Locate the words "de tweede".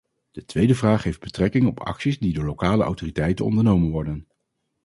0.31-0.75